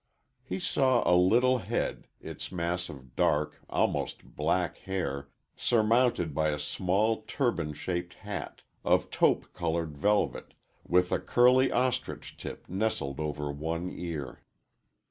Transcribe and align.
He 0.41 0.57
saw 0.57 1.03
a 1.05 1.13
little 1.15 1.59
head, 1.59 2.07
its 2.19 2.51
mass 2.51 2.89
of 2.89 3.15
dark, 3.15 3.59
almost 3.69 4.35
black 4.35 4.77
hair 4.77 5.29
surmounted 5.55 6.33
by 6.33 6.49
a 6.49 6.57
small 6.57 7.21
turban 7.27 7.73
shaped 7.73 8.15
hat, 8.15 8.63
of 8.83 9.11
taupe 9.11 9.53
colored 9.53 9.95
velvet, 9.95 10.55
with 10.83 11.11
a 11.11 11.19
curly 11.19 11.71
ostrich 11.71 12.35
tip 12.35 12.67
nestling 12.67 13.19
over 13.19 13.51
one 13.51 13.91
ear. 13.91 14.39